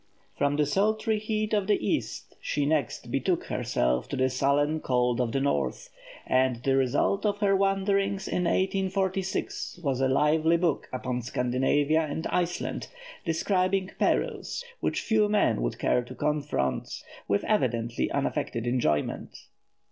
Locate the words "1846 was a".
8.45-10.07